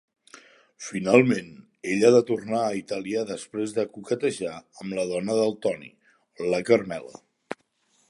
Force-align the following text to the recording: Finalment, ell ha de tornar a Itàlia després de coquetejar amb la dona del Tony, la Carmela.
Finalment, 0.85 1.51
ell 1.91 2.05
ha 2.07 2.11
de 2.15 2.21
tornar 2.31 2.63
a 2.69 2.73
Itàlia 2.79 3.27
després 3.33 3.77
de 3.77 3.87
coquetejar 3.99 4.57
amb 4.59 5.01
la 5.01 5.09
dona 5.15 5.41
del 5.45 5.57
Tony, 5.67 5.89
la 6.53 6.67
Carmela. 6.73 7.27